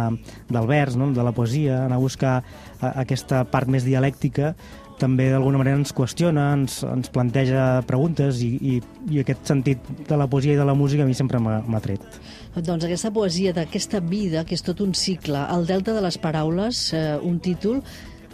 [0.47, 1.11] del vers, no?
[1.11, 4.55] de la poesia, anar a buscar eh, aquesta part més dialèctica
[4.99, 8.79] també d'alguna manera ens qüestiona, ens, ens planteja preguntes i, i,
[9.11, 12.05] i aquest sentit de la poesia i de la música a mi sempre m'ha tret.
[12.55, 16.93] Doncs aquesta poesia d'aquesta vida, que és tot un cicle, el delta de les paraules,
[16.95, 17.83] eh, un títol,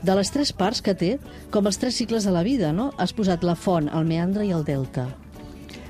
[0.03, 1.15] de les tres parts que té,
[1.53, 2.91] com els tres cicles de la vida, no?
[2.99, 5.09] Has posat la font, el meandre i el delta.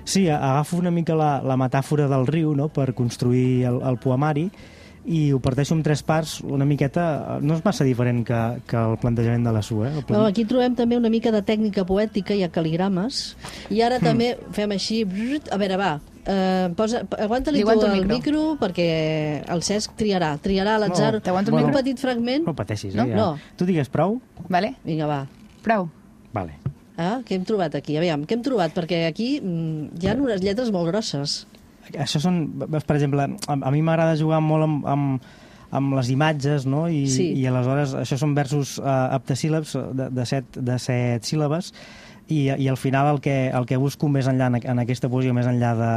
[0.04, 2.68] Sí, agafo una mica la, la metàfora del riu no?
[2.68, 4.48] per construir el, el poemari
[5.08, 8.98] i ho parteixo en tres parts una miqueta, no és massa diferent que, que el
[9.00, 9.88] plantejament de la SUA.
[9.88, 9.94] Eh?
[10.00, 13.34] El Però aquí trobem també una mica de tècnica poètica, hi ha caligrames,
[13.72, 15.02] i ara també fem així...
[15.50, 15.90] A veure, va,
[16.26, 18.16] eh, posa, aguanta-li Li tu el el micro.
[18.16, 18.42] micro.
[18.60, 18.88] perquè
[19.48, 22.44] el Cesc triarà, triarà a l'atzar No, t'aguanto el un petit fragment.
[22.46, 23.04] No pateixis, No?
[23.04, 23.14] eh?
[23.14, 23.16] Ja.
[23.16, 23.38] No.
[23.56, 24.20] Tu digues prou?
[24.48, 24.74] Vale?
[24.84, 25.26] Vinga, va.
[25.62, 25.88] Prou.
[26.32, 26.58] Vale.
[27.00, 27.96] Ah, què hem trobat aquí?
[27.96, 28.74] Aviam, què hem trobat?
[28.76, 31.46] Perquè aquí mm, hi ha unes lletres molt grosses.
[31.98, 35.24] Això són, veus, per exemple, a, a mi m'agrada jugar molt amb, amb,
[35.70, 36.88] amb les imatges, no?
[36.90, 37.28] I, Sí.
[37.38, 41.72] i aleshores això són versos uh, heptasíl·labs de, de, set, de set síl·labes
[42.30, 45.32] i, i al final el que, el que busco més enllà en, en aquesta poesia,
[45.34, 45.92] més enllà de,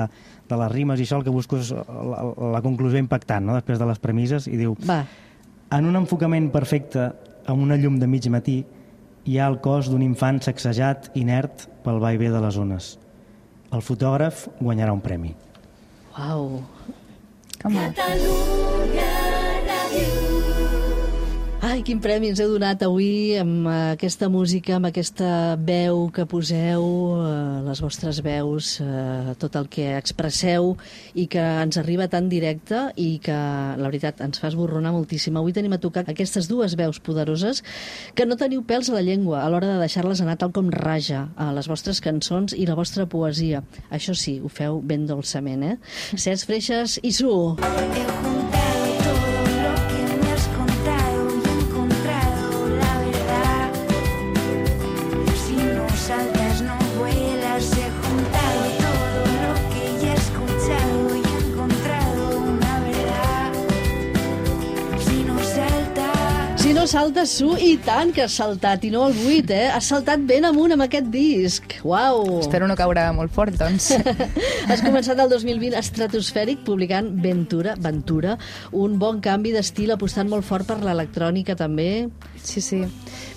[0.50, 2.22] de les rimes i això, el que busco és la,
[2.58, 3.58] la conclusió impactant, no?
[3.58, 5.04] després de les premisses, i diu Va,
[5.74, 7.08] En un enfocament perfecte,
[7.50, 8.60] amb una llum de mig matí,
[9.26, 13.00] hi ha el cos d'un infant sacsejat, inert, pel vaivé de les ones.
[13.74, 15.32] El fotògraf guanyarà un premi.
[16.18, 16.64] Uau.
[17.64, 17.94] Home,
[21.74, 26.28] Ai, quin premi ens heu donat avui amb eh, aquesta música, amb aquesta veu que
[26.30, 26.84] poseu,
[27.18, 30.76] eh, les vostres veus, eh, tot el que expresseu
[31.18, 35.42] i que ens arriba tan directe i que, la veritat, ens fa esborronar moltíssim.
[35.42, 37.64] Avui tenim a tocar aquestes dues veus poderoses
[38.14, 41.32] que no teniu pèls a la llengua a l'hora de deixar-les anar tal com raja
[41.34, 43.66] a les vostres cançons i la vostra poesia.
[43.90, 45.76] Això sí, ho feu ben dolçament, eh?
[46.14, 47.34] Cesc Freixas i Su.
[47.66, 48.43] He
[66.94, 69.70] saltes, Su, i tant que has saltat, i no el 8, eh?
[69.74, 71.74] Has saltat ben amunt amb aquest disc.
[71.88, 72.38] Uau!
[72.44, 73.90] espero no caure molt fort, doncs.
[74.70, 78.38] Has començat el 2020 estratosfèric publicant Ventura, Ventura,
[78.78, 82.12] un bon canvi d'estil apostant molt fort per l'electrònica també.
[82.38, 82.84] Sí, sí.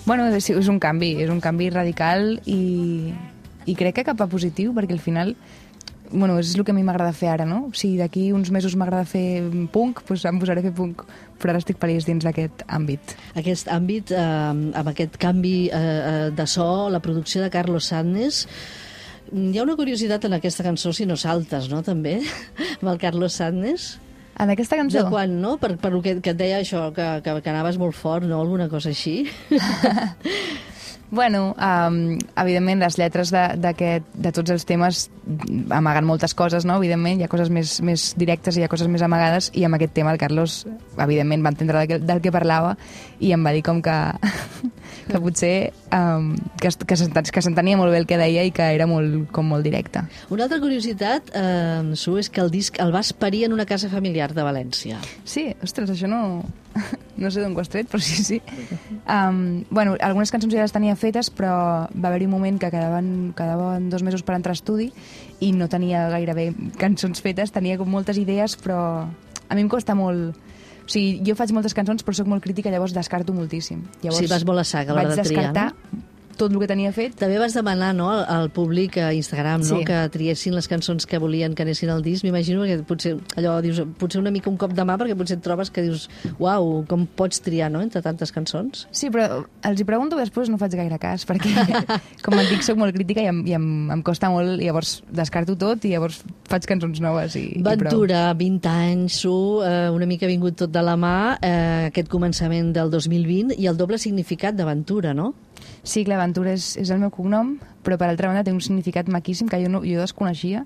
[0.05, 2.61] Bueno, és, és un canvi, és un canvi radical i,
[3.65, 5.33] i crec que cap a positiu, perquè al final
[6.11, 7.67] bueno, és el que a mi m'agrada fer ara, no?
[7.77, 9.43] Si d'aquí uns mesos m'agrada fer
[9.73, 11.05] punk, doncs em posaré a fer punk.
[11.37, 13.15] Però ara estic feliç dins d'aquest àmbit.
[13.37, 18.45] Aquest àmbit, eh, amb aquest canvi eh, eh, de so, la producció de Carlos Sadness,
[19.31, 22.19] Mm, hi ha una curiositat en aquesta cançó, si no saltes, no, també,
[22.79, 23.97] amb el Carlos Sadness?
[24.37, 25.01] En aquesta cançó?
[25.01, 25.55] De quan, no?
[25.57, 28.39] Per, per lo que, que et deia això, que, que, que anaves molt fort, no?
[28.43, 29.23] Alguna cosa així?
[31.09, 33.43] Bueno, um, evidentment, les lletres de,
[34.11, 35.05] de tots els temes
[35.71, 36.75] amaguen moltes coses, no?
[36.81, 39.79] Evidentment, hi ha coses més, més directes i hi ha coses més amagades, i amb
[39.79, 40.65] aquest tema el Carlos,
[40.99, 42.75] evidentment, va entendre del que, del que parlava
[43.23, 43.95] i em va dir com que,
[45.07, 45.53] que potser
[45.95, 46.97] um, que, que,
[47.31, 50.03] que s'entenia molt bé el que deia i que era molt, com molt directe.
[50.33, 53.89] Una altra curiositat, eh, Su, és que el disc el vas parir en una casa
[53.89, 55.01] familiar de València.
[55.25, 56.23] Sí, ostres, això no...
[57.17, 58.35] No sé d'on ho has tret, però sí, sí.
[59.09, 63.07] Um, bueno, algunes cançons ja les tenia fetes, però va haver-hi un moment que quedaven,
[63.33, 64.91] quedaven dos mesos per entrar a estudi
[65.41, 69.97] i no tenia gairebé cançons fetes, tenia com moltes idees, però a mi em costa
[69.97, 70.37] molt...
[70.87, 73.81] O sigui, jo faig moltes cançons, però sóc molt crítica, llavors descarto moltíssim.
[74.05, 76.05] Llavors, Sí, vas molt a sac a l'hora vaig de triar, descartar
[76.37, 77.15] tot el que tenia fet.
[77.19, 79.83] També vas demanar no, al, al públic a Instagram no, Sí.
[79.87, 82.23] que triessin les cançons que volien que anessin al disc.
[82.23, 85.43] M'imagino que potser, allò, dius, potser una mica un cop de mà perquè potser et
[85.45, 86.07] trobes que dius
[86.39, 88.85] uau, com pots triar no, entre tantes cançons?
[88.91, 91.51] Sí, però els hi pregunto després no faig gaire cas, perquè,
[92.25, 95.01] com et dic, soc molt crítica i em, i em, em costa molt, i llavors
[95.09, 97.63] descarto tot i llavors faig cançons noves i, i.
[97.65, 99.33] Ventura, 20 anys, Su,
[99.65, 103.77] eh, una mica vingut tot de la mà, eh, aquest començament del 2020 i el
[103.79, 105.31] doble significat d'aventura, no?
[105.87, 107.53] Sí, clar, Ventura és, és el meu cognom,
[107.85, 110.65] però per altra banda té un significat maquíssim que jo, no, jo desconeixia,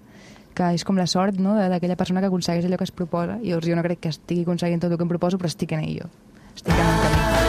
[0.57, 3.37] que és com la sort no, d'aquella persona que aconsegueix allò que es proposa.
[3.37, 5.77] I llavors jo no crec que estigui aconseguint tot el que em proposo, però estic
[5.77, 6.09] en ello.
[6.55, 7.40] Estic en un camí.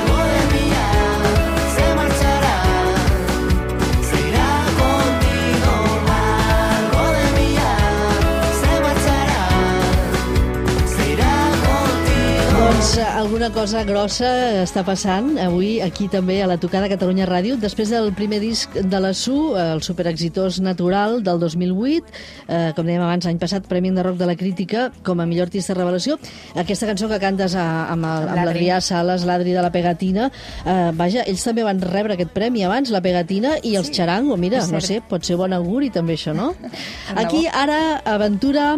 [12.93, 14.29] Doncs alguna cosa grossa
[14.61, 17.55] està passant avui aquí també a la tocada Catalunya Ràdio.
[17.57, 22.11] Després del primer disc de la SU, el superexitós Natural del 2008,
[22.53, 25.49] eh, com dèiem abans, l'any passat, Premi de Rock de la Crítica com a millor
[25.49, 26.19] artista revelació.
[26.53, 28.45] Aquesta cançó que cantes a, amb, el, amb L'Adri.
[28.51, 30.27] l'Adrià Sales, l'Adri de la Pegatina,
[30.67, 34.37] eh, vaja, ells també van rebre aquest premi abans, la Pegatina i els Charango.
[34.37, 36.53] Mira, no sé, pot ser bon auguri també això, no?
[36.61, 38.75] De Aquí, ara, aventura,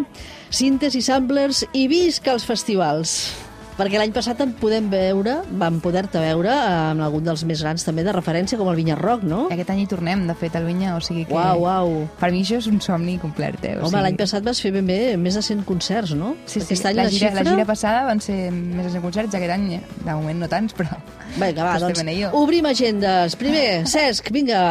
[0.54, 3.43] síntesi, samplers i visca els festivals.
[3.74, 8.04] Perquè l'any passat en podem veure, vam poder-te veure amb algun dels més grans també
[8.06, 9.48] de referència, com el Vinya Rock, no?
[9.50, 11.34] Aquest any hi tornem, de fet, al Vinya, o sigui que...
[11.34, 11.94] Uau, uau.
[12.20, 13.74] Per mi això és un somni complet, eh?
[13.80, 14.04] O Home, sigui...
[14.06, 16.36] l'any passat vas fer ben bé més de 100 concerts, no?
[16.46, 17.42] Sí, sí, Aquest any la, la, gira, xifra...
[17.42, 20.52] la gira passada van ser més de 100 concerts, aquest any, eh, de moment no
[20.54, 21.02] tants, però...
[21.34, 23.34] Vinga, va, doncs, obrim agendes.
[23.42, 24.64] Primer, Cesc, vinga.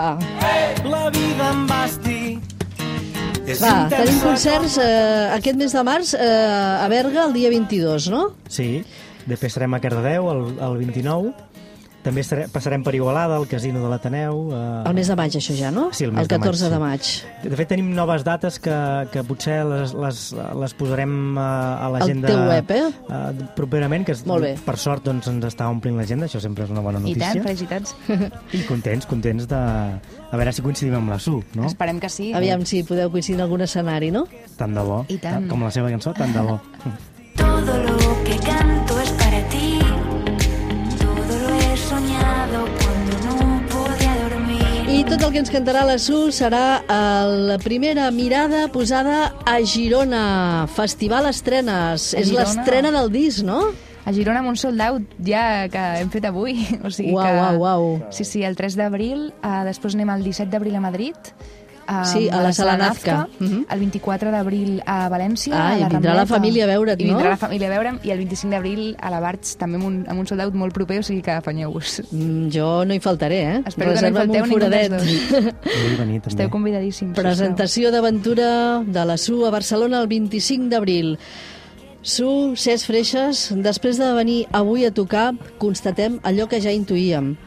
[0.87, 2.52] La vida em basti.
[3.43, 6.27] És Va, tenim concerts eh, aquest mes de març eh,
[6.79, 8.21] a Berga el dia 22, no?
[8.47, 8.67] Sí,
[9.27, 11.33] després estarem a Cardedeu el, el 29,
[12.03, 14.41] també estarem, passarem per Igualada, al Casino de l'Ateneu...
[14.51, 14.61] Eh...
[14.89, 15.87] El mes de maig, això ja, no?
[15.95, 17.47] Sí, el mes el 14 de de maig, maig.
[17.47, 18.75] De fet, tenim noves dates que,
[19.13, 20.21] que potser les, les,
[20.63, 21.47] les posarem a,
[21.85, 22.27] a l'agenda...
[22.27, 22.83] teu web, eh?
[22.91, 24.53] eh, properament, que Molt bé.
[24.65, 27.31] per sort doncs, ens està omplint l'agenda, això sempre és una bona I notícia.
[27.31, 27.95] tant, felicitats.
[28.59, 29.63] I contents, contents de...
[30.33, 31.67] A veure si coincidim amb la SU, no?
[31.69, 32.31] Esperem que sí.
[32.35, 34.25] Aviam si podeu coincidir en algun escenari, no?
[34.59, 35.03] Tant de bo.
[35.13, 35.47] I tant.
[35.51, 36.59] Com la seva cançó, tant de bo.
[37.37, 39.12] Todo lo que canto es
[45.07, 50.67] tot el que ens cantarà la Su serà la primera mirada posada a Girona.
[50.73, 52.13] Festival Estrenes.
[52.13, 52.45] A És Girona?
[52.45, 53.59] l'estrena del disc, no?
[54.05, 56.55] A Girona amb un sold out ja que hem fet avui.
[56.85, 57.33] O sigui Uau, que...
[57.39, 57.89] uau, uau.
[58.11, 61.33] Sí, sí, el 3 d'abril, uh, després anem el 17 d'abril a Madrid,
[61.87, 63.27] um, Sí, a la Sala Nazca.
[63.39, 63.65] Mhm.
[63.69, 66.35] El 24 d'abril a València, Ah, a i la vindrà la Rambleta.
[66.35, 67.29] família a veure't, I vindrà no?
[67.29, 70.19] la família a veure'm, i el 25 d'abril a la Barts, també amb un, amb
[70.19, 72.01] un sold out molt proper, o sigui que afanyeu-vos.
[72.11, 73.63] Mm, jo no hi faltaré, eh?
[73.65, 75.33] Espero que no hi Reserva'm falteu un ningú dels foradet.
[75.33, 75.53] dos.
[75.83, 76.27] Vull venir, també.
[76.33, 77.15] Esteu convidadíssims.
[77.15, 81.17] Presentació d'aventura de la SU a Barcelona el 25 d'abril.
[82.03, 87.37] SU, Cesc Freixes, després de venir avui a tocar, constatem allò que ja intuïem.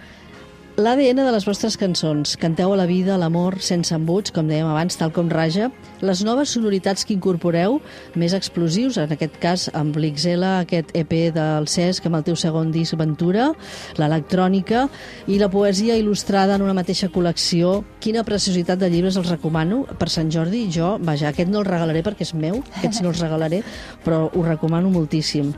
[0.77, 2.35] L'ADN de les vostres cançons.
[2.37, 5.71] Canteu a la vida, a l'amor, sense embuts, com dèiem abans, tal com raja.
[6.05, 7.79] Les noves sonoritats que incorporeu,
[8.13, 12.75] més explosius, en aquest cas amb l'Ixela, aquest EP del Cesc, amb el teu segon
[12.77, 13.49] disc Ventura,
[13.97, 14.85] l'electrònica
[15.33, 17.79] i la poesia il·lustrada en una mateixa col·lecció.
[18.05, 19.87] Quina preciositat de llibres els recomano.
[19.97, 23.25] Per Sant Jordi, jo, vaja, aquest no el regalaré perquè és meu, aquests no els
[23.25, 23.65] regalaré,
[24.05, 25.55] però ho recomano moltíssim.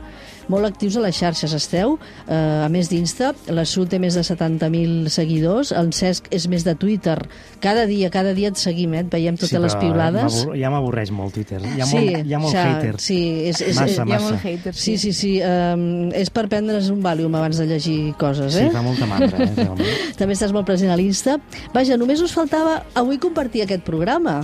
[0.49, 2.33] Molt actius a les xarxes esteu, eh,
[2.65, 6.73] a més d'Insta, la Su té més de 70.000 seguidors, el Cesc és més de
[6.75, 7.17] Twitter.
[7.61, 9.03] Cada dia, cada dia et seguim, eh?
[9.05, 10.39] et veiem totes Sí, les piulades.
[10.57, 11.61] Ja m'avorreix molt Twitter.
[11.61, 12.95] Hi ha sí, molt, hi ha molt ja, hater.
[12.99, 13.19] Sí,
[13.51, 14.31] és, és, Massa, és, Hi ha massa.
[14.31, 15.35] molt hater, Sí, sí, sí.
[15.45, 18.71] Um, és per prendre's un Valium abans de llegir coses, Sí, eh?
[18.73, 20.01] fa molta mandra, eh, realment.
[20.19, 21.37] També estàs molt present a l'Insta.
[21.75, 24.41] Vaja, només us faltava avui compartir aquest programa.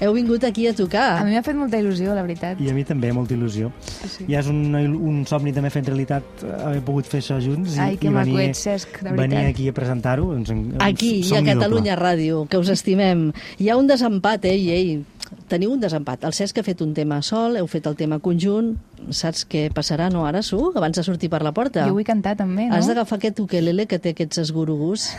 [0.00, 1.24] Heu vingut aquí a A tocar.
[1.26, 2.60] mi m'ha fet molta il·lusió, la veritat.
[2.62, 3.72] I a mi també, molta il·lusió.
[4.06, 4.26] Sí.
[4.30, 7.80] Ja és un, un somni també fet realitat eh, haver pogut fer això junts i,
[7.82, 9.54] Ai, que i maco venir, ets, Cesc, de venir veritat.
[9.56, 10.28] aquí a presentar-ho.
[10.36, 10.52] Doncs,
[10.86, 12.04] Aquí i a Catalunya doble.
[12.04, 13.32] Ràdio, que us estimem.
[13.58, 14.92] Hi ha un desempat, ei, ei.
[15.48, 16.22] Teniu un desempat.
[16.24, 18.76] El Cesc ha fet un tema sol, heu fet el tema conjunt.
[19.10, 20.70] Saps què passarà, no, ara, Su?
[20.76, 21.84] Abans de sortir per la porta.
[21.88, 22.76] Jo vull cantar també, no?
[22.78, 25.10] Has d'agafar aquest ukelele que té aquests esgurugús,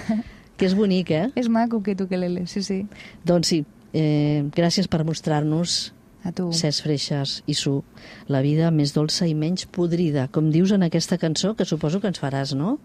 [0.57, 1.27] que és bonic, eh?
[1.39, 2.85] És maco que tu que l'ele, sí, sí.
[3.25, 6.49] Doncs sí, eh, gràcies per mostrar-nos A tu.
[6.51, 7.79] Cesc Freixas i Su,
[8.27, 12.11] la vida més dolça i menys podrida, com dius en aquesta cançó, que suposo que
[12.11, 12.77] ens faràs, no?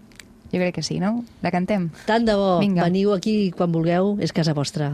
[0.52, 1.24] Jo crec que sí, no?
[1.42, 1.88] La cantem.
[2.06, 2.84] Tant de bo, Vinga.
[2.86, 4.92] veniu aquí quan vulgueu, és casa vostra.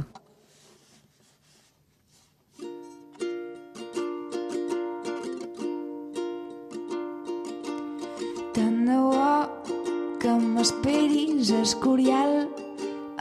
[8.56, 9.28] Tant de bo
[10.20, 12.46] que m'esperis a Escorial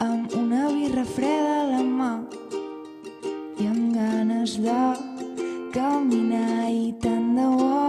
[0.00, 2.12] amb una birra freda a la mà
[3.60, 4.82] i amb ganes de
[5.74, 7.80] caminar i tant de bo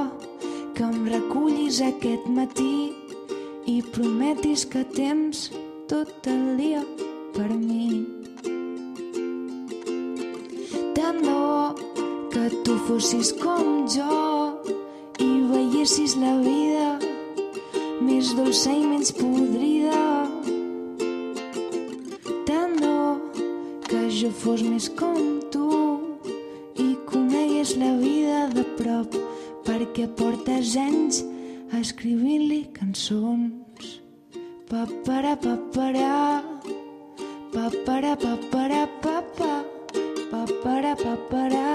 [0.76, 2.92] que em recullis aquest matí
[3.72, 5.46] i prometis que tens
[5.92, 6.82] tot el dia
[7.36, 8.04] per mi.
[10.98, 11.72] Tant de bo
[12.34, 14.18] que tu fossis com jo
[15.24, 16.90] i veiessis la vida
[18.10, 20.04] més dolça i menys podrida.
[22.50, 23.16] Tant de bo
[23.88, 25.68] que jo fos més com tu
[26.80, 29.16] i conegués la vida de prop
[29.68, 31.22] perquè portes anys
[31.80, 34.00] escrivint-li cançons.
[34.72, 36.44] Papara, papara,
[37.54, 39.52] papara, papara, papa,
[40.32, 41.68] papara, papara.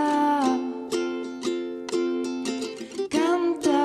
[3.12, 3.84] Canta,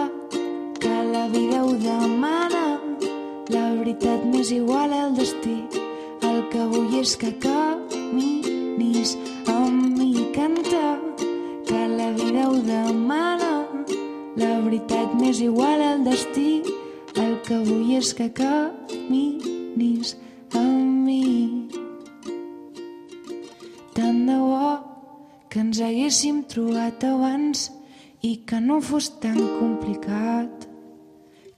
[0.79, 2.65] que la vida ho demana,
[3.49, 5.59] la veritat m'és igual al destí.
[6.31, 7.80] El que vull és que caminis
[15.11, 16.63] veritat m'és igual al destí.
[17.15, 20.15] El que vull és que caminis
[20.53, 21.67] amb mi.
[23.93, 24.79] Tant de bo
[25.49, 27.71] que ens haguéssim trobat abans
[28.21, 30.67] i que no fos tan complicat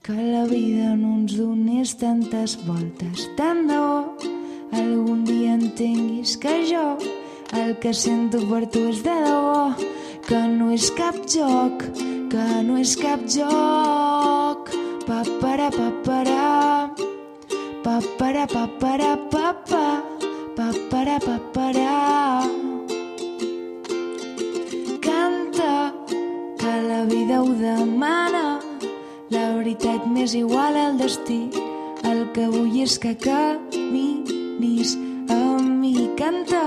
[0.02, 3.28] que la vida no ens donés tantes voltes.
[3.36, 4.16] Tant de bo
[4.72, 6.98] algun dia entenguis que jo
[7.54, 9.70] el que sento per tu és de debò,
[10.26, 11.84] que no és cap joc,
[12.34, 14.70] que no és cap joc.
[15.06, 16.90] Papara, papara,
[17.84, 19.82] papara, papara, papa,
[20.56, 21.92] papara, papara.
[25.06, 25.94] Canta,
[26.58, 28.44] que la vida ho demana,
[29.30, 31.42] la veritat m'és igual al destí.
[32.02, 34.98] El que vull és que caminis
[35.30, 35.94] amb mi.
[36.18, 36.66] Canta,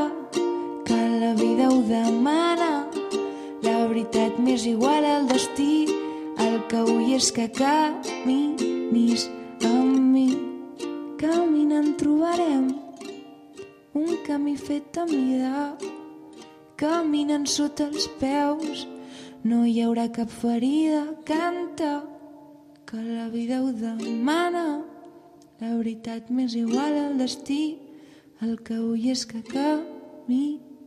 [0.87, 2.66] que la vida ho demana,
[3.97, 5.89] veritat m'és igual al destí.
[6.37, 9.23] El que vull és que caminis
[9.65, 10.27] amb mi.
[11.17, 12.67] Caminant trobarem
[13.97, 15.73] un camí fet a mida.
[16.77, 18.85] Caminant sota els peus,
[19.41, 21.01] no hi haurà cap ferida.
[21.25, 22.05] Canta,
[22.85, 24.85] que la vida ho demana.
[25.57, 27.81] La veritat m'és igual al destí.
[28.45, 30.77] el que vull és que caminem